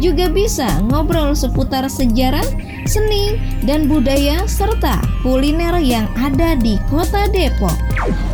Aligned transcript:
juga 0.00 0.30
bisa 0.30 0.68
ngobrol 0.88 1.36
seputar 1.36 1.84
sejarah, 1.90 2.44
seni, 2.88 3.36
dan 3.66 3.90
budaya 3.90 4.46
serta 4.48 5.02
kuliner 5.20 5.76
yang 5.82 6.08
ada 6.16 6.56
di 6.56 6.80
Kota 6.88 7.28
Depok. 7.28 7.74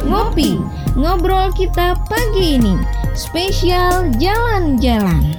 Ngopi, 0.07 0.61
ngobrol 0.95 1.51
kita 1.57 1.99
pagi 2.07 2.61
ini, 2.61 2.75
spesial 3.19 4.13
jalan-jalan. 4.21 5.39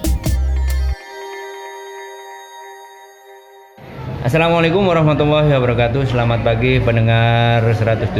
Assalamualaikum 4.19 4.83
warahmatullahi 4.83 5.47
wabarakatuh 5.47 6.11
Selamat 6.11 6.43
pagi 6.43 6.75
pendengar 6.83 7.63
107,8 7.63 8.19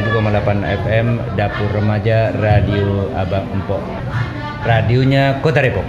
FM 0.64 1.20
Dapur 1.36 1.70
Remaja 1.76 2.32
Radio 2.40 3.12
Abang 3.20 3.44
Empok 3.52 3.84
Radionya 4.64 5.44
Kota 5.44 5.60
Depok 5.60 5.84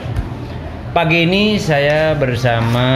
Pagi 0.90 1.22
ini 1.22 1.54
saya 1.54 2.18
bersama 2.18 2.86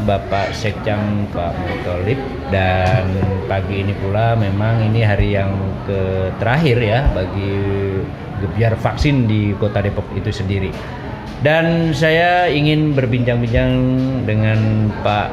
Bapak 0.00 0.56
Sekcam 0.56 1.28
Pak 1.36 1.52
Mutolib 1.52 2.16
Dan 2.48 3.12
pagi 3.44 3.84
ini 3.84 3.92
pula 3.92 4.32
memang 4.32 4.80
ini 4.88 5.04
hari 5.04 5.36
yang 5.36 5.52
ke 5.84 6.32
terakhir 6.40 6.80
ya 6.80 7.04
Bagi 7.12 7.52
gebiar 8.40 8.76
vaksin 8.76 9.28
di 9.28 9.56
Kota 9.56 9.80
Depok 9.80 10.04
itu 10.16 10.28
sendiri. 10.32 10.70
Dan 11.44 11.92
saya 11.92 12.48
ingin 12.48 12.96
berbincang-bincang 12.96 13.72
dengan 14.24 14.88
Pak 15.04 15.28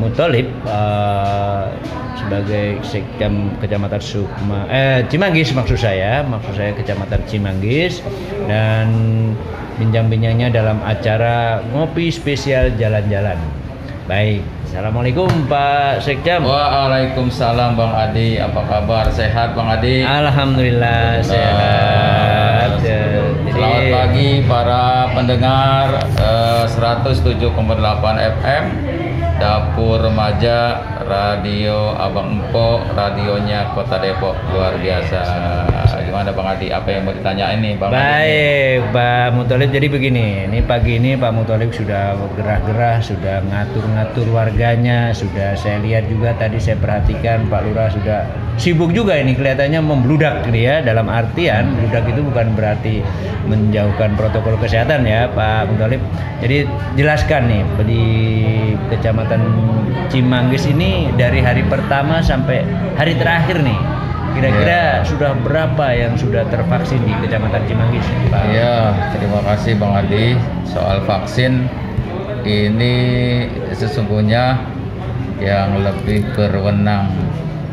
Mutolib 0.00 0.48
uh, 0.64 1.68
sebagai 2.16 2.80
sekjam 2.86 3.52
kecamatan 3.58 4.00
Sukma 4.00 4.64
eh 4.70 5.04
Cimanggis 5.08 5.52
maksud 5.52 5.76
saya. 5.76 6.24
Maksud 6.24 6.54
saya 6.56 6.72
kecamatan 6.76 7.20
Cimanggis. 7.28 8.00
Dan 8.48 8.88
bincang-bincangnya 9.80 10.52
dalam 10.52 10.78
acara 10.84 11.64
ngopi 11.72 12.12
spesial 12.12 12.72
jalan-jalan. 12.76 13.40
Baik 14.06 14.42
Assalamualaikum 14.72 15.28
Pak 15.52 16.00
Sekjam 16.00 16.48
Waalaikumsalam 16.48 17.76
Bang 17.76 17.92
Adi. 17.92 18.40
Apa 18.40 18.64
kabar? 18.64 19.04
Sehat 19.12 19.52
Bang 19.52 19.68
Adi? 19.68 20.00
Alhamdulillah 20.00 21.20
sehat. 21.20 22.80
Ya, 22.80 23.20
Selamat 23.52 23.84
pagi 23.92 24.40
para 24.48 25.12
pendengar 25.12 26.08
uh, 26.24 26.64
107,8 26.64 27.52
FM 28.40 28.64
Dapur 29.42 29.98
Remaja 29.98 30.78
Radio 31.02 31.98
Abang 31.98 32.38
Empo 32.38 32.78
radionya 32.94 33.74
Kota 33.74 33.98
Depok 33.98 34.38
luar 34.54 34.78
biasa. 34.78 35.18
Gimana 36.06 36.30
Bang 36.30 36.46
Adi? 36.46 36.70
Apa 36.70 36.86
yang 36.94 37.10
mau 37.10 37.10
ditanyain 37.10 37.58
nih 37.58 37.74
Bang 37.74 37.90
Baik? 37.90 38.94
Pak 38.94 39.34
Mutolib. 39.34 39.74
Jadi 39.74 39.90
begini, 39.90 40.46
ini 40.46 40.62
pagi 40.62 40.94
ini 40.94 41.18
Pak 41.18 41.34
Mutolib 41.34 41.74
sudah 41.74 42.14
gerah-gerah, 42.38 43.02
sudah 43.02 43.42
ngatur-ngatur 43.50 44.30
warganya, 44.30 45.10
sudah 45.10 45.58
saya 45.58 45.82
lihat 45.82 46.06
juga 46.06 46.38
tadi 46.38 46.62
saya 46.62 46.78
perhatikan 46.78 47.50
Pak 47.50 47.66
Lurah 47.66 47.90
sudah 47.90 48.22
sibuk 48.62 48.94
juga 48.94 49.16
ini 49.18 49.34
kelihatannya 49.34 49.80
membludak 49.82 50.46
ini 50.52 50.70
ya 50.70 50.84
dalam 50.84 51.08
artian 51.08 51.72
bludak 51.82 52.04
itu 52.04 52.20
bukan 52.20 52.52
berarti 52.52 53.00
menjauhkan 53.48 54.14
protokol 54.14 54.54
kesehatan 54.62 55.02
ya 55.02 55.26
Pak 55.34 55.66
Mutolib. 55.66 55.98
Jadi 56.38 56.62
jelaskan 56.94 57.50
nih 57.50 57.62
di 57.82 58.04
Kecamatan 58.92 59.31
Cimanggis 60.12 60.68
ini 60.68 61.08
dari 61.16 61.40
hari 61.40 61.64
pertama 61.64 62.20
sampai 62.20 62.64
hari 62.98 63.16
terakhir 63.16 63.64
nih 63.64 63.80
kira-kira 64.32 65.04
ya. 65.04 65.04
sudah 65.04 65.32
berapa 65.44 65.86
yang 65.92 66.16
sudah 66.16 66.48
tervaksin 66.48 67.00
di 67.04 67.12
Kecamatan 67.24 67.62
Cimanggis 67.68 68.04
Pak? 68.32 68.42
Ya 68.52 68.96
terima 69.12 69.40
kasih 69.44 69.76
Bang 69.76 69.92
Adi 69.92 70.36
soal 70.64 71.04
vaksin 71.04 71.68
ini 72.42 72.94
sesungguhnya 73.76 74.58
yang 75.42 75.82
lebih 75.82 76.22
berwenang 76.32 77.10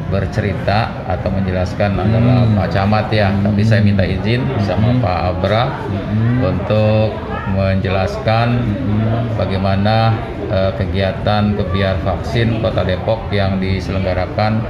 bercerita 0.10 1.06
atau 1.06 1.30
menjelaskan 1.30 1.94
hmm. 1.94 2.02
adalah 2.02 2.40
Pak 2.58 2.68
Camat 2.74 3.08
ya, 3.14 3.30
hmm. 3.30 3.46
tapi 3.46 3.62
saya 3.62 3.82
minta 3.86 4.02
izin 4.02 4.42
sama 4.66 4.90
hmm. 4.90 5.02
Pak 5.06 5.20
Abra 5.38 5.64
hmm. 5.86 6.38
untuk 6.42 7.14
menjelaskan 7.54 8.48
hmm. 8.58 9.38
bagaimana 9.38 10.18
uh, 10.50 10.72
kegiatan 10.76 11.56
kebiar 11.56 12.02
vaksin 12.04 12.60
Kota 12.60 12.84
Depok 12.84 13.30
yang 13.32 13.62
diselenggarakan 13.62 14.66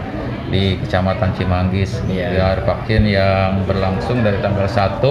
di 0.50 0.78
Kecamatan 0.84 1.34
Cimanggis. 1.38 2.02
Yeah. 2.10 2.36
Biar 2.36 2.58
vaksin 2.68 3.06
yang 3.08 3.64
berlangsung 3.66 4.22
dari 4.22 4.38
tanggal 4.44 4.68
1 4.68 5.02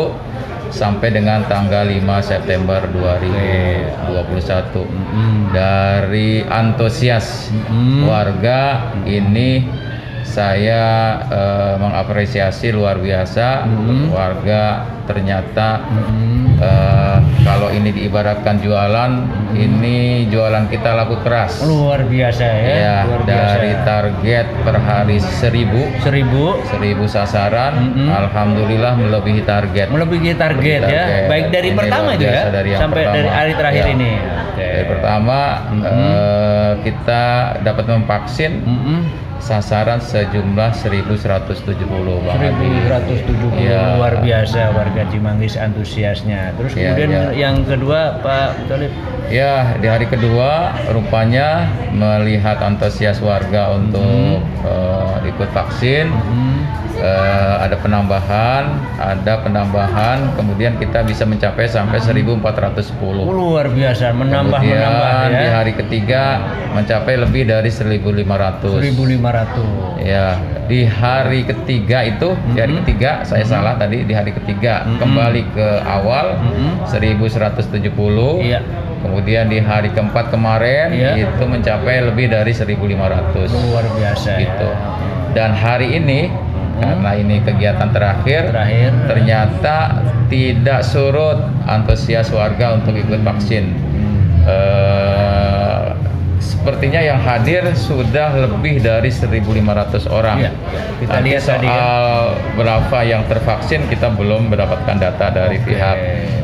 sampai 0.69 1.09
dengan 1.15 1.49
tanggal 1.49 1.89
5 1.89 2.05
September 2.21 2.85
2021. 2.93 4.85
Mm 4.85 5.37
Dari 5.49 6.45
antusias 6.45 7.49
mm 7.49 8.05
warga 8.05 8.93
ini 9.09 9.65
saya 10.29 10.85
uh, 11.33 11.75
mengapresiasi 11.81 12.69
luar 12.69 13.01
biasa 13.01 13.65
mm-hmm. 13.65 14.13
warga 14.13 14.85
ternyata 15.09 15.89
mm-hmm. 15.89 16.61
uh, 16.61 17.19
kalau 17.49 17.73
ini 17.73 17.97
diibaratkan 17.97 18.61
jualan 18.61 19.25
mm-hmm. 19.25 19.57
ini 19.57 19.97
jualan 20.29 20.69
kita 20.69 20.93
laku 20.93 21.17
keras 21.25 21.65
luar 21.65 22.05
biasa 22.05 22.45
ya, 22.45 22.75
ya 22.77 22.97
luar 23.09 23.25
biasa. 23.25 23.33
dari 23.33 23.73
target 23.89 24.47
per 24.69 24.77
hari 24.77 25.17
seribu 25.41 25.81
seribu 26.05 26.61
seribu 26.69 27.09
sasaran 27.09 27.73
mm-hmm. 27.89 28.09
alhamdulillah 28.13 28.93
melebihi 29.01 29.43
target 29.49 29.89
melebihi 29.89 30.37
target, 30.37 30.85
target 30.85 30.93
ya 30.93 31.05
baik 31.33 31.47
dari 31.49 31.73
ini 31.73 31.79
pertama 31.81 32.09
itu 32.13 32.29
ya 32.29 32.43
dari 32.53 32.71
sampai 32.77 33.01
pertama. 33.01 33.17
dari 33.17 33.29
hari 33.33 33.53
terakhir 33.57 33.85
ya. 33.89 33.95
ini 33.97 34.13
okay. 34.53 34.71
dari 34.77 34.87
pertama 34.93 35.39
mm-hmm. 35.73 35.89
uh, 35.89 36.73
kita 36.85 37.23
dapat 37.65 37.85
memvaksin 37.89 38.53
mm-hmm 38.61 39.28
sasaran 39.39 40.03
sejumlah 40.03 40.75
1170 40.75 41.79
Bang 42.27 42.39
1170 42.39 43.65
ya. 43.65 43.97
luar 43.97 44.21
biasa 44.21 44.75
warga 44.75 45.03
Cimanggis 45.09 45.55
antusiasnya. 45.55 46.53
Terus 46.59 46.73
ya, 46.75 46.95
kemudian 46.95 47.11
ya. 47.11 47.25
yang 47.35 47.57
kedua 47.65 48.19
Pak 48.21 48.69
Talib. 48.69 48.93
Ya, 49.29 49.77
di 49.77 49.87
hari 49.87 50.09
kedua 50.09 50.73
rupanya 50.91 51.69
melihat 51.93 52.59
antusias 52.65 53.21
warga 53.21 53.77
untuk 53.77 54.41
hmm. 54.41 54.65
uh, 54.65 55.17
ikut 55.29 55.49
vaksin. 55.53 56.09
Hmm 56.09 56.88
uh, 57.03 57.55
ada 57.63 57.77
penambahan, 57.79 58.65
ada 58.99 59.41
penambahan, 59.43 60.35
kemudian 60.35 60.77
kita 60.79 61.07
bisa 61.07 61.23
mencapai 61.25 61.71
sampai 61.71 61.99
1410. 62.03 62.99
Oh, 63.23 63.31
luar 63.31 63.71
biasa, 63.71 64.15
menambah 64.15 64.61
kemudian 64.61 64.83
menambah 64.83 65.29
ya. 65.31 65.39
di 65.39 65.49
hari 65.49 65.73
ketiga 65.75 66.23
mencapai 66.75 67.15
lebih 67.19 67.43
dari 67.47 67.71
1500. 67.71 68.83
1500. 68.83 70.03
Ya, 70.03 70.39
di 70.67 70.85
hari 70.87 71.41
ketiga 71.47 71.99
itu, 72.07 72.35
mm 72.35 72.39
-hmm. 72.39 72.55
di 72.55 72.59
hari 72.59 72.73
mm-hmm. 72.75 72.87
ketiga 72.87 73.11
saya 73.25 73.43
mm 73.43 73.49
-hmm. 73.49 73.53
salah 73.53 73.75
tadi 73.79 73.99
di 74.05 74.15
hari 74.15 74.31
ketiga 74.35 74.75
mm 74.83 74.87
-hmm. 74.87 74.99
kembali 75.01 75.43
ke 75.55 75.69
awal 75.87 76.27
mm 76.39 76.85
-hmm. 76.87 76.91
1170. 76.91 78.47
Iya. 78.47 78.61
Kemudian 78.99 79.47
di 79.47 79.63
hari 79.63 79.95
keempat 79.95 80.35
kemarin 80.35 80.91
iya. 80.91 81.15
itu 81.15 81.45
mencapai 81.47 82.03
lebih 82.03 82.35
dari 82.35 82.51
1500. 82.51 83.47
Luar 83.47 83.87
biasa 83.95 84.27
ya. 84.35 84.43
gitu. 84.43 84.69
Ya. 84.75 84.99
Dan 85.39 85.55
hari 85.55 85.95
ini 85.95 86.35
karena 86.79 87.11
ini 87.19 87.37
kegiatan 87.43 87.91
terakhir, 87.91 88.55
terakhir 88.55 88.91
ternyata 89.11 89.77
tidak 90.31 90.81
surut 90.87 91.39
antusias 91.67 92.31
warga 92.31 92.79
untuk 92.79 92.95
ikut 92.95 93.21
vaksin. 93.25 93.75
Hmm. 93.75 94.19
Uh, 94.47 95.89
sepertinya 96.39 97.01
yang 97.03 97.21
hadir 97.21 97.65
sudah 97.75 98.35
lebih 98.49 98.81
dari 98.81 99.11
1.500 99.11 100.07
orang. 100.09 100.39
Ya, 100.49 100.53
kita 101.03 101.13
Nanti 101.19 101.29
lihat 101.33 101.43
soal 101.43 101.55
tadi 101.59 101.69
ya. 101.69 101.85
berapa 102.55 102.99
yang 103.05 103.23
tervaksin 103.27 103.81
kita 103.91 104.09
belum 104.15 104.53
mendapatkan 104.53 104.97
data 104.97 105.27
dari 105.33 105.59
okay. 105.59 105.67
pihak 105.67 105.97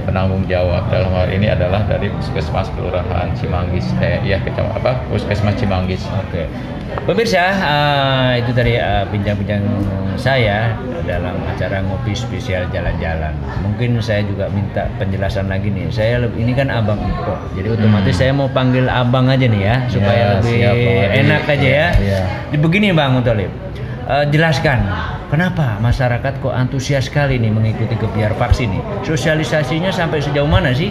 penanggung 0.05 0.45
jawab 0.47 0.87
dalam 0.93 1.11
hal 1.17 1.29
ini 1.33 1.49
adalah 1.49 1.83
dari 1.89 2.13
Puskesmas 2.13 2.69
Kelurahan 2.77 3.33
Cimanggis 3.35 3.89
eh 4.05 4.21
ya 4.23 4.39
kecamatan 4.43 4.79
apa 4.81 4.93
Puskesmas 5.09 5.57
Cimanggis. 5.57 6.05
Oke. 6.09 6.45
Okay. 6.45 6.47
Pemirsa, 7.03 7.45
uh, 7.59 8.31
itu 8.39 8.55
tadi 8.55 8.79
uh, 8.79 9.03
bincang-bincang 9.11 9.61
saya 10.15 10.73
dalam 11.05 11.37
acara 11.45 11.85
ngopi 11.85 12.17
spesial 12.17 12.65
jalan-jalan. 12.73 13.35
Mungkin 13.61 14.01
saya 14.01 14.25
juga 14.25 14.49
minta 14.49 14.89
penjelasan 14.97 15.53
lagi 15.53 15.69
nih. 15.69 15.93
Saya 15.93 16.25
lebih, 16.25 16.47
ini 16.47 16.53
kan 16.57 16.73
abang 16.73 16.97
Iko, 17.03 17.35
jadi 17.59 17.77
otomatis 17.77 18.17
hmm. 18.17 18.23
saya 18.25 18.33
mau 18.33 18.49
panggil 18.49 18.89
abang 18.89 19.29
aja 19.29 19.45
nih 19.45 19.63
ya 19.63 19.77
supaya 19.93 20.23
ya, 20.23 20.33
lebih 20.41 20.57
siap, 20.57 20.75
enak 21.21 21.43
aja 21.45 21.69
ya. 21.69 21.89
ya. 22.01 22.21
Begini 22.57 22.95
bang 22.97 23.21
Utolib, 23.21 23.53
eh, 24.09 24.25
jelaskan 24.33 24.81
kenapa 25.29 25.77
masyarakat 25.85 26.41
kok 26.41 26.55
antusias 26.55 27.11
sekali 27.11 27.37
nih 27.37 27.53
mengikuti 27.53 27.99
kebiar 28.01 28.33
vaksin 28.41 28.73
nih. 28.73 28.83
Sosialisasinya 29.05 29.93
sampai 29.93 30.25
sejauh 30.25 30.49
mana 30.49 30.73
sih? 30.73 30.89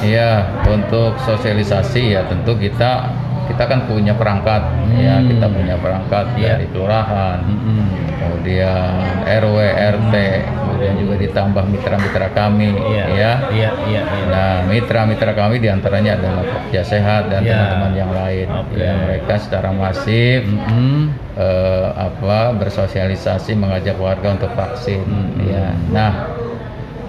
Iya, 0.00 0.48
untuk 0.64 1.20
sosialisasi 1.20 2.16
ya 2.16 2.24
tentu 2.24 2.56
kita 2.56 3.12
kita 3.50 3.64
kan 3.66 3.80
punya 3.84 4.14
perangkat 4.14 4.62
ya 4.94 5.18
Hmm. 5.18 5.26
kita 5.26 5.46
punya 5.46 5.74
perangkat 5.76 6.26
Iya. 6.34 6.48
dari 6.54 6.66
kelurahan, 6.70 7.38
Mm-mm. 7.42 7.82
kemudian 8.16 8.90
RW, 9.26 9.56
RT, 9.90 10.14
kemudian 10.54 10.94
juga 10.96 11.14
ditambah 11.18 11.64
mitra-mitra 11.66 12.28
kami 12.30 12.70
Iya, 12.70 13.04
ya. 13.04 13.06
iya, 13.10 13.32
iya, 13.50 13.70
iya. 13.82 14.02
Nah, 14.26 14.54
mitra-mitra 14.64 15.32
kami 15.32 15.58
di 15.58 15.68
antaranya 15.68 16.16
adalah 16.16 16.42
Pokja 16.46 16.82
Sehat 16.82 17.28
dan 17.28 17.42
Ya. 17.42 17.52
teman-teman 17.52 17.92
yang 17.94 18.12
lain. 18.12 18.46
Oke. 18.48 18.78
Ya, 18.78 18.92
mereka 18.96 19.34
secara 19.36 19.70
masif 19.70 20.46
Mm-mm. 20.46 21.10
eh, 21.36 21.88
apa 21.90 22.52
bersosialisasi 22.54 23.52
mengajak 23.54 23.96
warga 23.96 24.34
untuk 24.34 24.52
vaksin. 24.52 25.02
Hmm. 25.02 25.40
Ya, 25.42 25.66
nah 25.88 26.12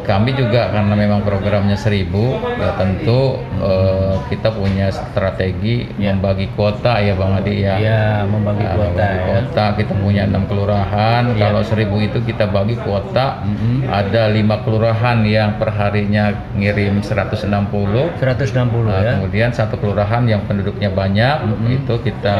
kami 0.01 0.33
juga 0.33 0.69
karena 0.69 0.93
memang 0.93 1.21
programnya 1.21 1.75
seribu, 1.75 2.35
ya 2.57 2.75
tentu 2.75 3.37
eh, 3.57 4.15
kita 4.27 4.49
punya 4.51 4.89
strategi 4.89 5.85
Ya. 5.95 6.11
membagi 6.11 6.49
kuota 6.53 6.97
ya 6.97 7.13
Bang 7.13 7.37
Adi 7.37 7.61
ya. 7.61 7.75
Ya, 7.77 8.05
membagi 8.23 8.61
Nah, 8.61 8.73
kuota 8.73 8.89
membagi 8.91 9.15
ya. 9.15 9.23
kuota 9.25 9.65
kita 9.75 9.93
punya 9.95 10.21
enam 10.25 10.43
kelurahan. 10.45 11.23
Ya. 11.33 11.47
Kalau 11.47 11.61
seribu 11.61 11.99
itu 11.99 12.19
kita 12.21 12.47
bagi 12.47 12.75
kuota. 12.75 13.43
Mm-mm. 13.43 13.85
Ada 13.85 14.29
lima 14.29 14.61
kelurahan 14.61 15.21
yang 15.21 15.55
perharinya 15.55 16.31
ngirim 16.53 16.99
160 16.99 18.17
160 18.17 18.87
Nah, 18.87 18.99
ya. 18.99 19.11
Kemudian 19.17 19.49
satu 19.51 19.75
kelurahan 19.75 20.23
yang 20.25 20.41
penduduknya 20.45 20.89
banyak 20.89 21.35
Mm-mm. 21.43 21.77
itu 21.77 21.93
kita 22.01 22.37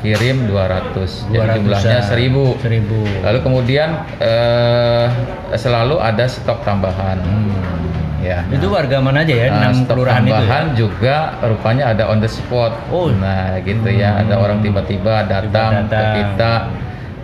kirim 0.00 0.46
200. 0.46 1.26
Jadi 1.28 1.34
200-an. 1.34 1.56
jumlahnya 1.58 1.98
1000. 2.04 2.44
1000. 2.60 3.24
Lalu 3.24 3.38
kemudian 3.40 3.88
eh, 4.18 5.06
selalu 5.54 5.98
ada 5.98 6.24
stok 6.24 6.62
tambahan. 6.62 6.83
Ya. 8.18 8.40
Hmm. 8.40 8.56
Itu 8.56 8.72
warga 8.72 8.96
mana 8.98 9.20
aja 9.20 9.34
ya? 9.36 9.46
Nah, 9.46 9.58
Enam 9.60 9.72
stok 9.78 9.88
kelurahan 9.92 10.22
itu. 10.22 10.26
ya? 10.26 10.36
tambahan 10.40 10.66
juga 10.72 11.16
rupanya 11.44 11.84
ada 11.92 12.04
on 12.08 12.18
the 12.18 12.30
spot. 12.30 12.72
Oh. 12.88 13.12
Nah, 13.12 13.60
gitu 13.60 13.84
ya. 13.86 14.16
Ada 14.18 14.34
Hmm. 14.34 14.44
orang 14.44 14.58
tiba-tiba 14.60 15.14
datang, 15.24 15.84
datang. 15.84 15.92
ke 15.92 16.00
kita 16.16 16.52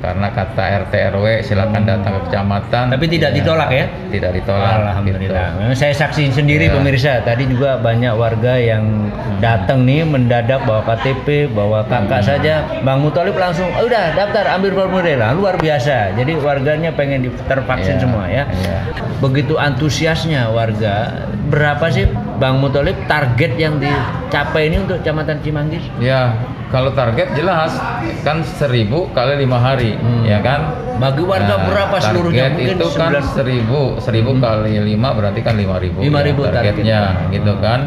karena 0.01 0.33
kata 0.33 0.65
RT 0.89 0.93
RW 1.13 1.27
silakan 1.41 1.85
datang 1.85 2.13
ke 2.17 2.21
kecamatan. 2.29 2.85
Tapi 2.89 3.07
tidak 3.07 3.31
ditolak 3.37 3.69
ya? 3.69 3.85
Tidak 4.09 4.31
ditolak. 4.33 4.73
Alhamdulillah. 4.81 5.47
gitu. 5.53 5.59
Memang 5.61 5.77
Saya 5.77 5.93
saksiin 5.93 6.33
sendiri 6.33 6.67
Ya. 6.67 6.75
pemirsa. 6.75 7.13
Tadi 7.21 7.45
juga 7.45 7.77
banyak 7.77 8.17
warga 8.17 8.57
yang 8.57 9.13
datang 9.39 9.85
nih 9.85 10.03
mendadak 10.03 10.65
bawa 10.65 10.81
KTP, 10.83 11.47
bawa 11.47 11.85
kakak 11.85 12.21
Hmm. 12.21 12.29
saja. 12.33 12.55
Bang 12.81 13.01
Mutolib 13.01 13.37
langsung, 13.37 13.69
"Oh, 13.77 13.85
udah 13.85 14.13
daftar 14.13 14.49
ambil 14.51 14.73
formulir 14.75 15.17
lah. 15.17 15.37
Luar 15.37 15.57
biasa. 15.57 16.17
Jadi 16.17 16.33
warganya 16.35 16.91
pengen 16.91 17.29
tervaksin 17.45 17.97
Ya, 17.97 18.01
semua 18.01 18.25
ya. 18.27 18.49
ya. 18.49 18.79
Begitu 19.21 19.61
antusiasnya 19.61 20.49
warga. 20.49 21.13
Berapa 21.47 21.93
sih 21.93 22.09
Bang 22.41 22.57
Mutolib 22.57 22.97
target 23.05 23.53
yang 23.55 23.77
dicapai 23.77 24.73
ini 24.73 24.81
untuk 24.81 25.05
Kecamatan 25.05 25.45
Cimanggis? 25.45 25.85
Ya, 25.99 26.33
kalau 26.71 26.95
target 26.95 27.35
jelas 27.35 27.75
kan 28.23 28.41
seribu 28.47 29.11
kali 29.11 29.43
lima 29.43 29.59
hari, 29.59 29.99
Hmm. 29.99 30.23
ya 30.23 30.39
kan? 30.39 30.71
Bagi 30.97 31.25
warga 31.25 31.57
Nah, 31.57 31.67
berapa 31.67 31.97
seluruhnya? 31.99 32.47
Target 32.47 32.55
Mungkin 32.55 32.77
itu 32.79 32.87
kan 32.95 33.11
9 33.11 33.27
seribu, 33.35 33.81
seribu 33.99 34.31
kali 34.39 34.79
lima 34.79 35.09
berarti 35.11 35.41
kan 35.43 35.59
lima 35.59 35.77
ribu. 35.77 35.99
5.000 35.99 36.47
ya, 36.47 36.51
targetnya, 36.53 37.01
gitu 37.33 37.53
kan? 37.59 37.81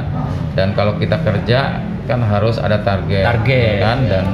Dan 0.54 0.76
kalau 0.76 1.00
kita 1.00 1.18
kerja 1.22 1.60
kan 2.04 2.20
harus 2.20 2.60
ada 2.60 2.84
target, 2.84 3.24
Target. 3.24 3.80
ya 3.80 3.82
kan? 3.82 3.98
Dan 4.04 4.26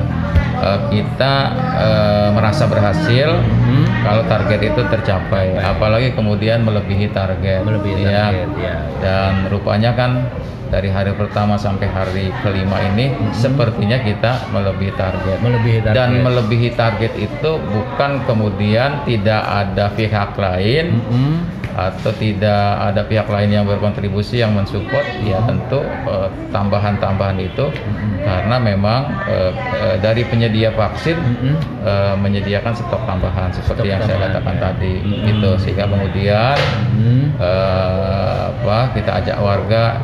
eh, 0.59 0.79
kita 0.89 1.33
eh, 1.75 2.27
merasa 2.31 2.63
berhasil 2.65 3.29
Hmm. 3.69 3.85
kalau 4.01 4.23
target 4.25 4.59
itu 4.65 4.81
tercapai, 4.83 5.53
Baik. 5.53 5.61
apalagi 5.67 6.09
kemudian 6.11 6.65
melebihi 6.65 7.09
target, 7.09 7.61
Melebihi 7.61 8.01
ya. 8.01 8.33
target, 8.33 8.49
ya. 8.57 8.77
Dan 8.97 9.31
rupanya 9.47 9.93
kan 9.93 10.25
dari 10.69 10.85
hari 10.85 11.13
pertama 11.13 11.53
sampai 11.53 11.85
hari 11.85 12.29
kelima 12.41 12.77
ini 12.87 13.09
sepertinya 13.31 13.97
kita 13.99 14.49
melebihi 14.49 14.93
target. 14.93 15.37
Hmm. 15.37 15.45
Melebihi 15.45 15.79
target. 15.81 15.97
Dan 15.97 16.09
melebihi 16.21 16.69
target 16.73 17.13
itu 17.15 17.51
bukan 17.59 18.11
kemudian 18.23 19.01
tidak 19.03 19.41
ada 19.41 19.85
pihak 19.93 20.33
lain 20.33 20.97
Mm-mm. 20.99 21.33
Atau 21.79 22.11
tidak 22.13 22.63
ada 22.83 23.01
pihak 23.01 23.27
lain 23.27 23.49
yang 23.49 23.63
berkontribusi 23.63 24.43
yang 24.43 24.51
mensupport 24.51 25.05
ya 25.23 25.39
tentu 25.43 25.79
eh, 25.85 26.27
tambahan-tambahan 26.51 27.39
itu 27.39 27.71
karena 28.19 28.55
memang 28.59 29.07
eh, 29.25 29.51
eh, 29.79 29.95
dari 29.97 30.27
penyedia 30.27 30.75
vaksin 30.75 31.15
Mm-mm. 31.15 31.55
eh, 31.81 32.15
menyediakan 32.19 32.75
stok 32.75 32.99
tambahan 33.07 33.47
seperti 33.49 33.79
Stok 33.79 33.87
yang 33.87 34.01
saya 34.03 34.11
tambahan, 34.19 34.31
katakan 34.35 34.55
ya. 34.55 34.61
tadi 34.67 34.93
Mm-mm. 34.99 35.25
gitu 35.25 35.49
sehingga 35.57 35.85
kemudian 35.87 36.57
Hmm. 36.99 37.31
eh, 37.39 38.43
apa 38.59 38.91
kita 38.91 39.23
ajak 39.23 39.37
warga 39.39 40.03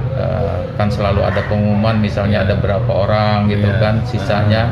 kan 0.80 0.88
selalu 0.88 1.22
ada 1.22 1.44
pengumuman 1.46 2.00
misalnya 2.00 2.48
ada 2.48 2.56
berapa 2.56 2.88
orang 2.88 3.52
gitu 3.52 3.68
Iya. 3.68 3.80
kan 3.84 3.96
sisanya 4.08 4.64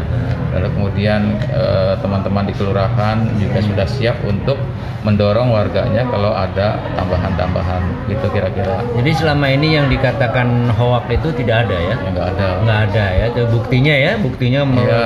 lalu 0.55 0.71
kemudian 0.71 1.35
teman-teman 1.99 2.47
di 2.47 2.53
kelurahan 2.55 3.17
juga 3.35 3.59
sudah 3.59 3.87
siap 3.89 4.17
untuk 4.23 4.55
mendorong 5.03 5.51
warganya 5.51 6.07
kalau 6.07 6.31
ada 6.31 6.79
tambahan-tambahan 6.95 7.83
gitu 8.07 8.25
kira-kira 8.31 8.79
Jadi 8.95 9.11
selama 9.13 9.47
ini 9.47 9.75
yang 9.75 9.87
dikatakan 9.87 10.71
hoak 10.73 11.11
itu 11.11 11.29
tidak 11.35 11.67
ada 11.67 11.77
ya? 11.77 11.95
ya 11.95 12.09
nggak 12.09 12.27
ada 12.35 12.47
Nggak 12.63 12.79
ada 12.89 13.05
ya. 13.11 13.25
Itu 13.35 13.41
buktinya 13.51 13.95
ya, 13.95 14.11
buktinya 14.17 14.61
Ya, 14.83 15.03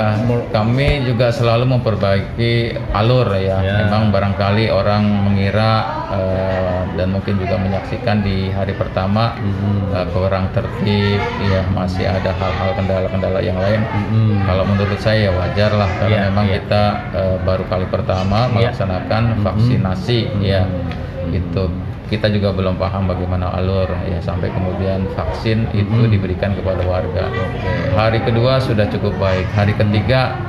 kami 0.54 1.02
juga 1.04 1.34
selalu 1.34 1.78
memperbaiki 1.78 2.54
alur 2.94 3.28
ya. 3.36 3.58
Ya. 3.60 3.76
Memang 3.86 4.14
barangkali 4.14 4.70
orang 4.70 5.04
mengira 5.26 5.72
eh, 6.14 6.82
dan 6.96 7.12
mungkin 7.12 7.36
juga 7.38 7.58
menyaksikan 7.58 8.22
di 8.22 8.50
hari 8.50 8.74
pertama 8.74 9.34
Mhm. 9.38 9.94
eh, 9.94 10.08
kurang 10.14 10.46
tertib, 10.54 11.20
ya 11.44 11.62
masih 11.74 12.06
ada 12.06 12.32
hal-hal 12.32 12.70
kendala-kendala 12.76 13.40
yang 13.42 13.58
lain. 13.58 13.82
Mhm. 13.82 14.46
Kalau 14.46 14.64
menurut 14.64 15.00
saya 15.00 15.30
ya 15.30 15.32
wajar 15.34 15.72
lah 15.74 15.90
karena 15.98 16.18
Iya, 16.18 16.26
memang 16.32 16.46
iya. 16.48 16.54
kita 16.62 16.84
eh, 17.14 17.36
baru 17.42 17.64
kali 17.66 17.86
pertama 17.90 18.40
Iya. 18.48 18.54
melaksanakan 18.54 19.24
Mhm. 19.34 19.44
vaksinasi 19.44 19.86
ya. 20.42 20.66
Mhm. 20.66 21.38
Itu 21.38 21.64
kita 22.08 22.32
juga 22.32 22.56
belum 22.56 22.80
paham 22.80 23.04
bagaimana 23.12 23.52
alur 23.52 23.92
ya 24.08 24.20
sampai 24.24 24.48
kemudian 24.56 25.04
vaksin 25.12 25.68
itu 25.76 26.08
Mhm. 26.08 26.12
diberikan 26.12 26.56
kepada 26.56 26.80
warga. 26.88 27.28
Oke. 27.28 27.72
Hari 27.94 28.20
kedua 28.24 28.64
sudah 28.64 28.88
cukup 28.88 29.12
baik, 29.20 29.48
hari 29.52 29.76
ketiga 29.76 30.40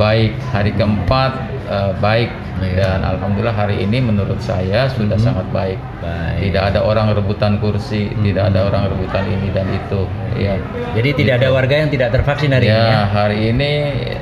baik, 0.00 0.32
hari 0.50 0.72
keempat 0.72 1.32
eh, 1.68 1.92
baik. 2.00 2.30
Dan 2.62 3.02
alhamdulillah 3.02 3.52
hari 3.52 3.82
ini 3.82 3.98
menurut 3.98 4.38
saya 4.38 4.86
sudah 4.86 5.18
Mhm. 5.18 5.24
sangat 5.26 5.46
baik. 5.50 5.78
Baik. 5.98 6.38
Tidak 6.48 6.62
ada 6.62 6.80
orang 6.86 7.10
rebutan 7.10 7.58
kursi, 7.58 8.14
Mhm. 8.14 8.22
tidak 8.22 8.44
ada 8.54 8.60
orang 8.70 8.82
rebutan 8.90 9.24
ini 9.26 9.48
dan 9.50 9.66
itu. 9.70 10.06
Ya. 10.38 10.54
Jadi 10.94 11.10
tidak 11.18 11.34
ada 11.42 11.48
warga 11.52 11.74
yang 11.82 11.90
tidak 11.90 12.08
tervaksin 12.14 12.50
hari 12.54 12.70
ya, 12.70 12.78
ini 12.78 12.88
ya? 12.88 13.02
hari 13.10 13.38
ini 13.50 13.70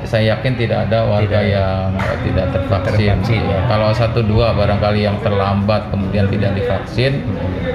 saya 0.03 0.35
yakin 0.35 0.53
tidak 0.59 0.89
ada 0.89 1.07
warga 1.07 1.39
Tidak 1.39 1.53
yang 1.53 1.87
tidak 2.25 2.47
tervaksin. 2.51 2.97
Tervaksin, 2.97 3.41
ya. 3.45 3.59
Kalau 3.69 3.89
satu 3.95 4.19
dua 4.25 4.51
barangkali 4.57 4.99
yang 5.05 5.17
terlambat 5.23 5.87
kemudian 5.93 6.27
tidak 6.27 6.51
divaksin, 6.57 7.23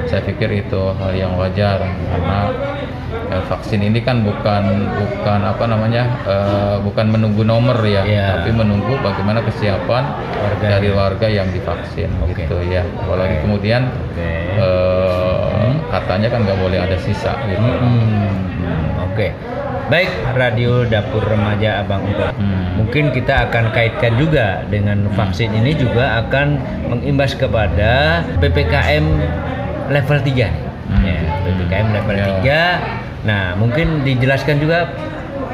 saya 0.07 0.21
pikir 0.23 0.51
itu 0.53 0.83
hal 1.01 1.13
yang 1.17 1.33
wajar 1.41 1.81
karena 1.83 2.39
eh, 3.27 3.43
vaksin 3.45 3.81
ini 3.81 4.01
kan 4.01 4.23
bukan 4.23 4.63
bukan 4.95 5.41
apa 5.43 5.65
namanya 5.65 6.03
eh, 6.23 6.77
bukan 6.81 7.07
menunggu 7.09 7.43
nomor 7.43 7.79
ya, 7.83 8.03
Ya. 8.03 8.27
tapi 8.39 8.51
menunggu 8.51 8.95
bagaimana 9.01 9.43
kesiapan 9.43 10.05
Warga. 10.37 10.67
dari 10.67 10.89
warga 10.91 11.27
yang 11.27 11.49
divaksin 11.51 12.11
Oke. 12.23 12.45
gitu 12.45 12.57
ya. 12.65 12.83
Apalagi 13.03 13.39
Oke. 13.39 13.43
kemudian 13.43 13.83
Oke. 13.91 14.29
eh, 14.59 15.71
katanya 15.89 16.29
kan 16.29 16.41
nggak 16.43 16.59
boleh 16.59 16.79
ada 16.79 16.97
sisa 16.99 17.33
gitu. 17.47 17.61
Hmm, 17.61 18.31
Oke. 19.11 19.31
Baik, 19.87 20.11
Radio 20.35 20.83
Dapur 20.83 21.23
Remaja 21.23 21.79
Abang 21.79 22.03
Umpet. 22.03 22.35
Hmm. 22.35 22.75
Mungkin 22.75 23.15
kita 23.15 23.47
akan 23.47 23.71
kaitkan 23.71 24.19
juga 24.19 24.67
dengan 24.67 25.07
vaksin 25.15 25.55
ini 25.55 25.79
juga 25.79 26.27
akan 26.27 26.59
mengimbas 26.91 27.39
kepada 27.39 28.21
PPKM 28.43 29.07
level 29.87 30.19
3 30.19 30.51
nih. 30.51 30.65
Hmm. 30.91 31.03
Ya, 31.07 31.19
PPKM 31.41 31.87
level 31.95 32.15
Ya. 32.19 32.27
3. 32.27 33.06
Nah, 33.25 33.57
mungkin 33.57 34.03
dijelaskan 34.03 34.61
juga 34.61 34.93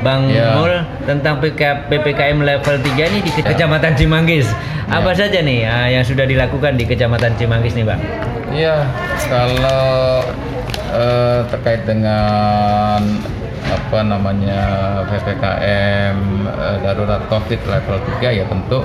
Bang 0.03 0.27
Ya. 0.27 0.59
Mul 0.59 0.83
tentang 1.07 1.39
PK 1.39 1.87
PPKM 1.87 2.43
level 2.43 2.77
3 2.81 3.07
ini 3.07 3.19
di 3.23 3.31
Kecamatan 3.31 3.95
Cimanggis. 3.95 4.51
Apa 4.91 5.15
Ya. 5.15 5.25
saja 5.25 5.39
nih 5.41 5.63
ah, 5.63 5.87
yang 5.87 6.03
sudah 6.03 6.27
dilakukan 6.27 6.75
di 6.75 6.85
Kecamatan 6.85 7.39
Cimanggis 7.39 7.79
nih, 7.79 7.87
Bang? 7.87 8.03
Iya, 8.51 8.83
kalau 9.31 10.27
eh, 10.91 11.41
terkait 11.49 11.87
dengan 11.87 13.01
apa 13.63 13.99
namanya 14.03 14.63
ppkm 15.07 16.17
eh, 16.45 16.77
darurat 16.83 17.23
covid 17.31 17.61
level 17.63 17.97
3 18.21 18.37
ya 18.37 18.45
tentu 18.45 18.83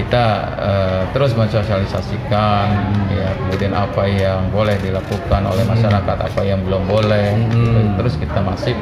kita 0.00 0.24
eh, 0.56 1.02
terus 1.12 1.36
mensosialisasikan 1.36 2.66
ya 3.12 3.28
kemudian 3.36 3.72
apa 3.72 4.08
yang 4.08 4.48
boleh 4.48 4.80
dilakukan 4.80 5.42
oleh 5.44 5.64
masyarakat 5.64 6.16
apa 6.16 6.40
yang 6.42 6.64
belum 6.64 6.88
boleh. 6.88 7.36
Hmm. 7.52 8.00
terus 8.00 8.16
kita 8.16 8.40
masif 8.40 8.76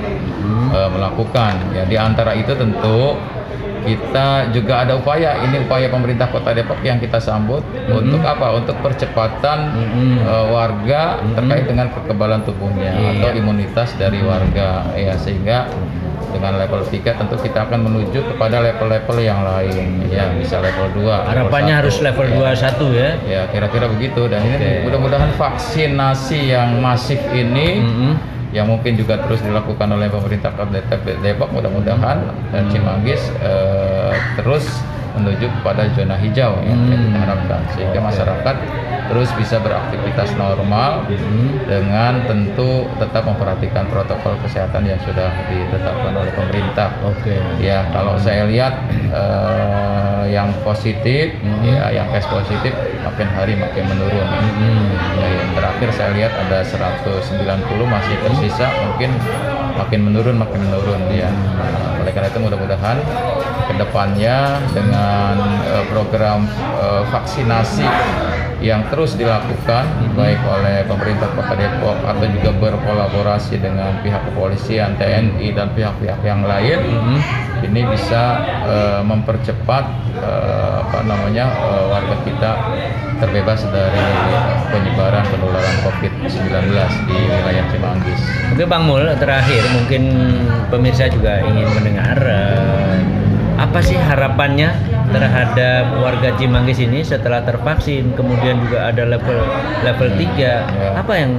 eh, 0.70 0.88
melakukan. 0.88 1.58
Ya 1.74 1.82
di 1.84 1.96
antara 1.98 2.32
itu 2.32 2.54
tentu 2.54 3.18
kita 3.78 4.52
juga 4.52 4.84
ada 4.84 5.00
upaya. 5.00 5.38
Ini 5.40 5.64
upaya 5.64 5.88
pemerintah 5.88 6.28
Kota 6.28 6.52
Depok 6.52 6.76
yang 6.82 7.00
kita 7.00 7.16
sambut 7.18 7.64
untuk 7.88 8.20
apa? 8.20 8.52
Untuk 8.54 8.76
percepatan 8.78 9.58
Mhm. 9.72 10.16
eh, 10.22 10.46
warga 10.52 11.02
terkait 11.32 11.64
dengan 11.64 11.88
kekebalan 11.88 12.44
tubuhnya 12.44 12.92
Iya. 12.92 13.10
atau 13.16 13.30
imunitas 13.34 13.88
dari 13.96 14.20
warga. 14.20 14.92
Ya 14.92 15.16
sehingga 15.16 15.66
dengan 16.28 16.56
level 16.56 16.82
3 16.82 16.94
tentu 17.04 17.36
kita 17.36 17.64
akan 17.64 17.80
menuju 17.84 18.20
kepada 18.26 18.60
level-level 18.60 19.16
yang 19.18 19.40
lain 19.40 20.04
ya 20.06 20.28
bisa 20.32 20.60
level 20.60 21.02
2 21.02 21.08
Harapannya 21.08 21.74
harus 21.74 21.98
level 21.98 22.26
21 22.28 22.92
ya. 22.94 23.10
ya 23.24 23.42
kira-kira 23.48 23.86
begitu 23.88 24.26
dan 24.26 24.42
Oke. 24.42 24.54
ini 24.54 24.68
mudah-mudahan 24.84 25.30
vaksinasi 25.34 26.52
yang 26.52 26.78
masif 26.78 27.20
ini 27.30 27.80
Mhm. 27.80 28.12
yang 28.48 28.64
mungkin 28.64 28.96
juga 28.96 29.20
terus 29.20 29.40
dilakukan 29.40 29.88
oleh 29.88 30.08
pemerintah 30.08 30.48
Kabupaten 30.52 31.20
Depok 31.20 31.52
mudah-mudahan 31.52 32.18
dan 32.48 32.62
Cimanggis 32.68 33.20
eh, 33.40 34.12
terus 34.36 34.64
menuju 35.18 35.46
kepada 35.60 35.90
zona 35.92 36.16
hijau 36.16 36.56
ya, 36.62 36.70
yang 36.70 37.02
kita 37.02 37.18
harapkan. 37.18 37.60
Sehingga 37.74 38.00
masyarakat 38.00 38.56
terus 39.08 39.32
bisa 39.40 39.56
beraktivitas 39.64 40.36
normal 40.36 41.08
dengan 41.64 42.20
tentu 42.28 42.84
tetap 43.00 43.24
memperhatikan 43.24 43.88
protokol 43.88 44.36
kesehatan 44.44 44.84
yang 44.84 45.00
sudah 45.00 45.32
ditetapkan 45.48 46.12
oleh 46.12 46.32
pemerintah. 46.36 46.92
Oke. 47.02 47.40
Ya, 47.58 47.88
kalau 47.90 48.20
saya 48.20 48.44
lihat 48.44 48.76
eh, 48.92 50.24
yang 50.28 50.52
positif, 50.60 51.32
ya 51.64 51.88
yang 51.88 52.06
tes 52.12 52.28
positif 52.28 52.72
makin 53.08 53.28
hari 53.32 53.56
makin 53.56 53.84
menurun. 53.88 54.28
Ya, 55.16 55.26
yang 55.40 55.50
terakhir 55.56 55.88
saya 55.96 56.10
lihat 56.12 56.32
ada 56.36 56.60
190 56.60 57.32
masih 57.88 58.16
tersisa, 58.20 58.68
mungkin 58.84 59.10
makin 59.80 60.00
menurun 60.04 60.36
makin 60.36 60.60
menurun 60.68 61.02
ya. 61.08 61.32
Nah, 61.32 62.04
oleh 62.04 62.12
karena 62.12 62.28
itu 62.28 62.40
mudah-mudahan 62.44 62.98
ke 63.68 63.74
depannya 63.80 64.60
dengan 64.76 65.34
eh, 65.64 65.84
program 65.88 66.44
eh, 66.76 67.02
vaksinasi 67.08 67.88
yang 68.58 68.82
terus 68.90 69.14
dilakukan 69.14 69.86
baik 70.18 70.40
oleh 70.42 70.82
pemerintah 70.90 71.30
Kota 71.30 71.54
Depok 71.54 71.98
atau 72.02 72.26
juga 72.26 72.50
berkolaborasi 72.58 73.62
dengan 73.62 74.02
pihak 74.02 74.18
kepolisian, 74.32 74.98
TNI 74.98 75.54
dan 75.54 75.70
pihak-pihak 75.78 76.20
yang 76.26 76.42
lain 76.42 76.82
ini 77.62 77.82
bisa 77.86 78.22
eh, 78.66 79.02
mempercepat 79.06 79.84
eh, 80.18 80.74
apa 80.82 80.98
namanya 81.06 81.46
eh, 81.54 81.84
warga 81.86 82.16
kita 82.26 82.50
terbebas 83.18 83.66
dari 83.70 84.06
penyebaran 84.70 85.26
penularan 85.26 85.76
COVID-19 85.82 86.70
di 87.10 87.18
wilayah 87.18 87.66
Cimanggis. 87.70 88.20
Oke 88.54 88.64
Bang 88.66 88.86
Mul, 88.86 89.06
terakhir 89.18 89.62
mungkin 89.74 90.02
pemirsa 90.70 91.10
juga 91.10 91.42
ingin 91.46 91.66
mendengar 91.78 92.18
eh, 92.22 93.17
apa 93.58 93.82
sih 93.82 93.98
harapannya 93.98 94.70
terhadap 95.10 95.98
warga 95.98 96.30
Cimanggis 96.38 96.78
ini 96.78 97.02
setelah 97.02 97.42
tervaksin, 97.42 98.14
kemudian 98.14 98.62
juga 98.62 98.86
ada 98.86 99.02
level 99.02 99.38
level 99.82 100.08
3. 100.14 100.94
Apa 100.94 101.12
yang 101.18 101.32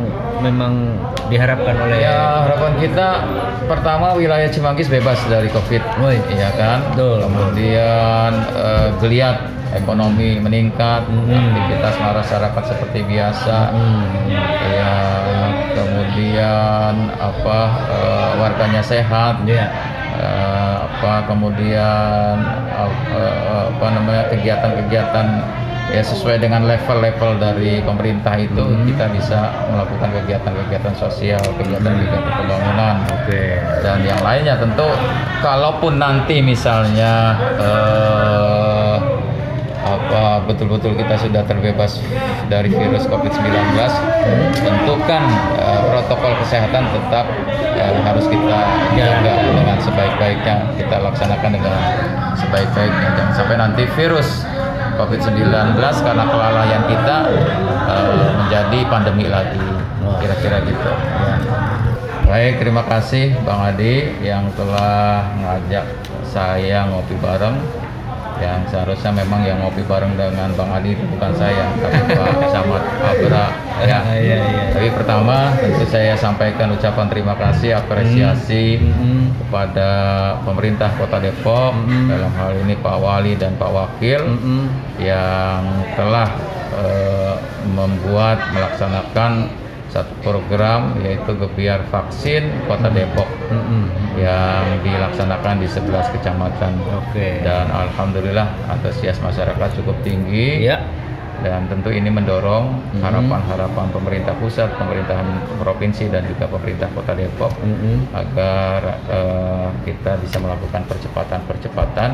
memang 0.44 1.00
diharapkan 1.32 1.76
oleh 1.80 2.02
Ya 2.04 2.44
harapan 2.48 2.74
kita 2.82 3.08
pertama 3.72 4.18
wilayah 4.20 4.52
Cimanggis 4.52 4.92
bebas 4.92 5.20
dari 5.32 5.48
COVID, 5.48 5.84
Woi. 6.04 6.20
iya 6.36 6.52
kan? 6.60 6.84
Betul. 6.92 7.24
Kemudian 7.24 8.32
eh, 8.52 8.88
geliat 9.00 9.38
ekonomi 9.70 10.42
meningkat, 10.42 11.06
aktivitas 11.08 11.96
masyarakat 12.02 12.64
seperti 12.68 13.00
biasa. 13.06 13.58
Ya 14.66 14.96
kemudian 15.78 16.94
apa 17.16 17.60
eh, 17.88 18.30
warganya 18.44 18.84
sehat. 18.84 19.46
Ya. 19.48 19.72
Eh, 20.20 20.76
apa 20.84 21.32
kemudian 21.32 22.36
ap- 22.76 23.08
eh, 23.16 23.64
apa 23.72 23.88
namanya 23.88 24.24
kegiatan-kegiatan 24.28 25.28
ya 25.96 26.04
sesuai 26.04 26.44
dengan 26.44 26.68
level-level 26.68 27.40
dari 27.40 27.80
pemerintah 27.80 28.36
itu 28.36 28.62
kita 28.84 29.08
bisa 29.16 29.48
melakukan 29.72 30.12
kegiatan-kegiatan 30.20 30.94
sosial, 31.00 31.40
kegiatan-kegiatan 31.56 32.36
pembangunan. 32.36 32.96
Oke. 33.16 33.64
dan 33.80 34.04
yang 34.04 34.20
lainnya 34.20 34.60
tentu 34.60 34.92
kalaupun 35.40 35.96
nanti 35.96 36.44
misalnya 36.44 37.40
eh, 37.56 38.98
apa 39.80 40.44
betul-betul 40.46 41.00
kita 41.00 41.16
sudah 41.16 41.48
terbebas 41.48 42.04
dari 42.52 42.68
virus 42.68 43.08
COVID-19 43.08 43.48
tentu 44.60 44.94
kan 45.08 45.24
eh, 45.56 45.82
protokol 45.96 46.36
kesehatan 46.44 46.84
tetap 46.92 47.26
eh, 47.80 47.96
harus 48.04 48.26
kita 48.28 48.60
jaga 48.94 49.34
dengan 49.56 49.78
sebaik-baiknya 49.80 50.56
kita 50.76 50.96
laksanakan 51.00 51.52
dengan 51.56 51.76
sebaik-baiknya. 52.36 53.10
Jangan 53.16 53.34
sampai 53.34 53.56
nanti 53.56 53.84
virus 53.96 54.44
COVID-19 55.00 55.80
karena 55.80 56.26
kelalaian 56.28 56.84
kita 56.92 57.18
eh, 57.88 58.28
menjadi 58.36 58.80
pandemi 58.92 59.26
lagi. 59.32 59.64
Kira-kira 60.20 60.60
gitu. 60.68 60.92
Baik, 62.28 62.62
terima 62.62 62.84
kasih 62.86 63.34
Bang 63.42 63.74
Adi 63.74 64.20
yang 64.22 64.52
telah 64.54 65.26
ngajak 65.40 65.86
saya 66.28 66.86
ngopi 66.86 67.16
bareng. 67.18 67.58
Yang 68.40 68.72
seharusnya 68.72 69.12
memang 69.12 69.44
yang 69.44 69.60
ngopi 69.60 69.84
bareng 69.84 70.16
dengan 70.16 70.50
Bang 70.56 70.72
Adi 70.72 70.96
itu 70.96 71.04
bukan 71.12 71.32
saya, 71.36 71.70
tapi 71.76 72.00
Pak 72.16 72.50
Samad 72.50 72.84
Abra. 73.04 73.46
Ya. 73.84 74.00
Iya, 74.12 74.38
iya. 74.44 74.64
Tapi 74.76 74.88
pertama 74.92 75.56
tentu 75.56 75.84
saya 75.88 76.16
sampaikan 76.16 76.72
ucapan 76.72 77.08
terima 77.08 77.36
kasih, 77.36 77.80
apresiasi 77.80 78.80
Mhm. 78.80 79.44
kepada 79.44 79.90
pemerintah 80.44 80.92
Kota 80.96 81.20
Depok 81.20 81.76
dalam 82.08 82.32
hal 82.36 82.52
ini 82.64 82.76
Pak 82.76 82.98
Wali 83.00 83.36
dan 83.36 83.56
Pak 83.56 83.72
Wakil 83.72 84.22
Mhm. 84.24 84.64
yang 85.00 85.62
telah 85.96 86.30
eh, 86.70 87.36
membuat 87.76 88.56
melaksanakan 88.56 89.52
satu 89.90 90.14
program 90.22 90.94
yaitu 91.02 91.34
Gebiar 91.34 91.82
Vaksin 91.90 92.46
Kota 92.70 92.90
Depok 92.90 93.26
Mhm. 93.50 93.84
yang 94.22 94.86
dilaksanakan 94.86 95.58
di 95.58 95.68
11 95.68 96.06
kecamatan 96.14 96.78
Oke. 97.02 97.42
dan 97.42 97.66
alhamdulillah 97.68 98.46
antusias 98.70 99.18
masyarakat 99.20 99.82
cukup 99.82 99.98
tinggi 100.06 100.62
Ya. 100.62 100.86
dan 101.40 101.66
tentu 101.72 101.88
ini 101.88 102.12
mendorong 102.12 103.00
harapan-harapan 103.00 103.88
pemerintah 103.90 104.36
pusat, 104.38 104.76
pemerintahan 104.76 105.24
provinsi 105.58 106.12
dan 106.12 106.28
juga 106.28 106.46
pemerintah 106.46 106.92
Kota 106.92 107.16
Depok 107.16 107.56
Mhm. 107.64 108.12
agar 108.14 108.80
eh, 109.10 109.68
kita 109.88 110.20
bisa 110.20 110.38
melakukan 110.38 110.84
percepatan-percepatan 110.86 112.12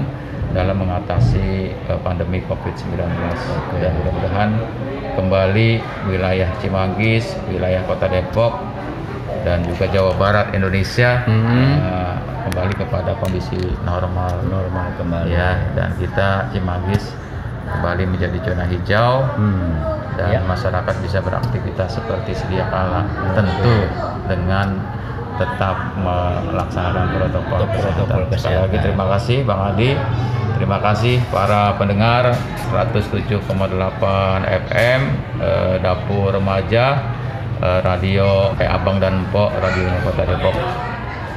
dalam 0.53 0.77
mengatasi 0.77 1.73
eh, 1.73 1.99
pandemi 2.05 2.39
COVID-19 2.45 3.01
dan 3.75 3.91
mudah-mudahan 3.99 4.49
kembali 5.15 5.69
wilayah 6.05 6.51
Cimanggis, 6.59 7.23
wilayah 7.47 7.81
Kota 7.83 8.05
Depok 8.05 8.59
dan 9.41 9.63
juga 9.63 9.87
Jawa 9.87 10.11
Barat 10.15 10.51
Indonesia 10.51 11.23
Mhm. 11.23 11.65
eh, 11.79 12.15
kembali 12.45 12.73
kepada 12.75 13.11
kondisi 13.17 13.57
normal 13.81 14.37
Normal 14.43 14.87
kembali. 14.95 15.29
ya 15.29 15.57
dan 15.73 15.95
kita 15.95 16.49
Cimanggis 16.51 17.15
kembali 17.65 18.03
menjadi 18.05 18.37
zona 18.43 18.65
hijau 18.65 19.25
Hmm. 19.33 19.73
dan 20.15 20.29
Ya. 20.31 20.41
masyarakat 20.41 20.95
bisa 21.01 21.17
beraktivitas 21.19 21.95
seperti 21.95 22.31
sedia 22.31 22.69
kala 22.69 23.03
tentu 23.33 23.75
dengan 24.25 24.79
tetap 25.35 25.75
melaksanakan 25.99 27.05
protokol, 27.15 27.59
Protokol 27.67 28.23
kesehatan. 28.31 28.39
Sekali 28.39 28.57
lagi 28.59 28.77
terima 28.81 29.05
kasih 29.11 29.37
Bang 29.43 29.61
Adi 29.73 29.89
terima 30.55 30.79
kasih 30.79 31.19
para 31.29 31.75
pendengar 31.75 32.31
107,8 32.71 33.43
FM 34.67 35.01
eh, 35.43 35.75
Dapur 35.83 36.31
Remaja 36.31 37.03
eh, 37.59 37.79
Radio 37.83 38.55
kayak 38.55 38.71
Abang 38.81 38.97
dan 39.03 39.27
Empok 39.27 39.51
Radio 39.59 39.91
Kota 40.01 40.23
Depok 40.23 40.55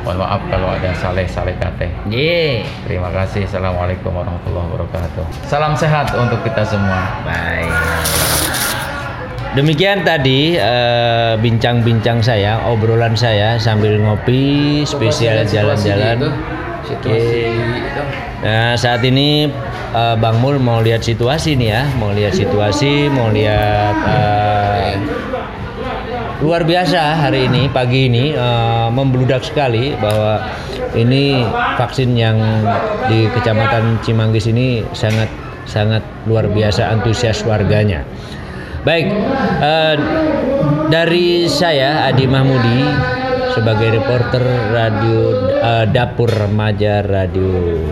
mohon 0.07 0.25
maaf 0.25 0.41
kalau 0.49 0.73
ada 0.73 0.89
saleh-saleh 0.97 1.53
kate 1.61 1.91
Ye. 2.09 2.65
Terima 2.89 3.13
kasih. 3.13 3.45
Assalamualaikum 3.45 4.09
warahmatullahi 4.15 4.67
wabarakatuh. 4.73 5.25
Salam 5.45 5.77
sehat 5.77 6.17
untuk 6.17 6.41
kita 6.47 6.65
semua. 6.65 7.21
Baik. 7.29 8.38
Demikian 9.57 10.05
tadi 10.05 10.61
eh, 10.61 11.33
bincang-bincang 11.41 12.21
saya, 12.21 12.61
obrolan 12.69 13.17
saya 13.17 13.57
sambil 13.57 13.97
ngopi, 13.97 14.85
spesial 14.85 15.41
jalan-jalan. 15.49 16.29
Oke. 16.85 17.53
Nah, 18.45 18.77
saat 18.77 19.01
ini 19.09 19.49
eh, 19.97 20.17
Bang 20.21 20.45
Mul 20.45 20.61
mau 20.61 20.85
lihat 20.85 21.01
situasi 21.01 21.57
nih 21.57 21.69
ya, 21.73 21.83
mau 21.97 22.13
lihat 22.13 22.37
situasi, 22.37 23.09
mau 23.09 23.33
lihat 23.33 23.97
eh, 24.05 24.95
luar 26.45 26.63
biasa 26.69 27.19
hari 27.19 27.49
ini 27.49 27.73
pagi 27.73 28.07
ini 28.13 28.37
eh, 28.37 28.89
membludak 28.93 29.49
sekali 29.49 29.97
bahwa 29.97 30.45
ini 30.93 31.41
vaksin 31.81 32.13
yang 32.21 32.37
di 33.09 33.33
Kecamatan 33.33 34.01
Cimanggis 34.05 34.45
ini 34.49 34.85
sangat 34.93 35.33
sangat 35.65 36.01
luar 36.29 36.49
biasa 36.53 36.93
antusias 36.93 37.41
warganya. 37.49 38.05
Baik, 38.89 39.05
eh, 39.61 39.95
dari 40.89 41.45
saya 41.45 42.09
Adi 42.09 42.25
Mahmudi 42.25 42.89
sebagai 43.53 44.01
reporter 44.01 44.41
radio 44.73 45.45
eh, 45.61 45.85
Dapur 45.93 46.33
Remaja 46.33 47.05
Radio 47.05 47.85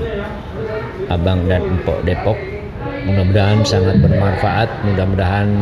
Abang 1.13 1.45
dan 1.45 1.69
Empok 1.69 2.01
Depok. 2.01 2.41
Mudah-mudahan 3.05 3.61
sangat 3.69 4.01
bermanfaat. 4.01 4.73
Mudah-mudahan 4.89 5.53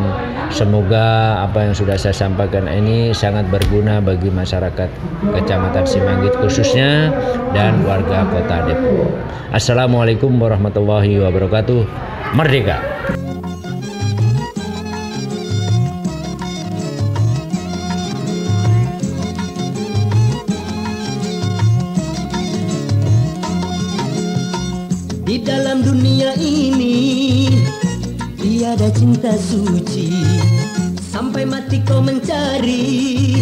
semoga 0.55 1.43
apa 1.43 1.67
yang 1.67 1.75
sudah 1.75 1.99
saya 1.99 2.15
sampaikan 2.15 2.71
ini 2.71 3.11
sangat 3.11 3.51
berguna 3.51 3.99
bagi 3.99 4.31
masyarakat 4.31 4.87
Kecamatan 5.35 5.83
Simanggit 5.83 6.39
khususnya 6.39 7.11
dan 7.51 7.83
warga 7.83 8.23
Kota 8.31 8.71
Depok. 8.71 9.11
Assalamualaikum 9.51 10.31
warahmatullahi 10.39 11.19
wabarakatuh. 11.19 11.83
Merdeka. 12.39 12.79
Tiada 28.85 29.01
cinta 29.01 29.33
suci. 29.41 30.13
Sampai 31.09 31.49
mati 31.49 31.81
kau 31.89 32.05
mencari 32.05 33.33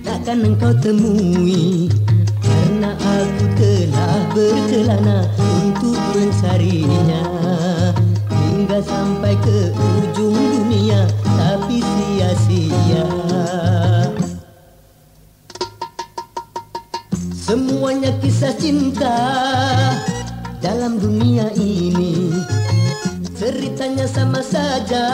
Takkan 0.00 0.40
engkau 0.40 0.72
temui. 0.80 1.92
Karena 2.40 2.96
aku 2.96 3.44
telah 3.60 4.24
berkelana 4.32 5.28
Untuk 5.36 6.00
mencarinya. 6.16 7.28
Hingga 8.32 8.80
sampai 8.88 9.36
ke 9.44 9.68
ujung 9.76 10.32
dunia 10.32 11.12
Tapi 11.36 11.84
sia-sia. 11.84 13.04
Semuanya 17.36 18.16
kisah 18.16 18.56
cinta 18.56 19.12
dalam 20.64 20.96
dunia 20.96 21.52
ini 21.52 22.32
Ceritanya 23.54 24.02
sama 24.10 24.42
saja. 24.42 25.06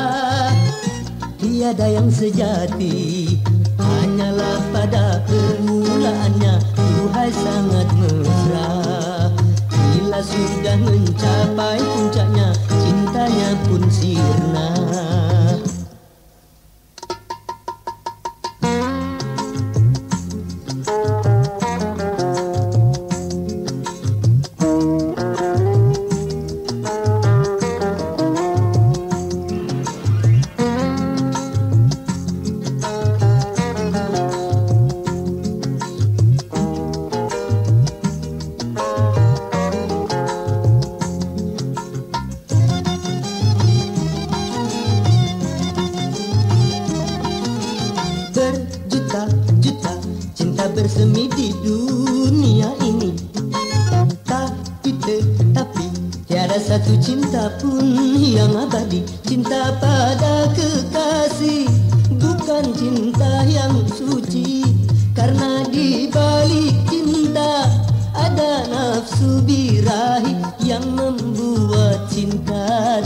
Tiada 1.36 1.84
yang 1.92 2.08
sejati 2.08 3.36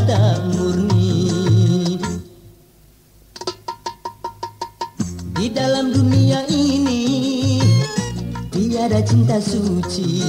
tak 0.06 0.36
murni. 0.54 1.30
Di 5.34 5.46
dalam 5.52 5.92
dunia 5.92 6.46
ini 6.48 7.60
Tiada 8.48 9.02
cinta 9.02 9.42
suci. 9.42 10.22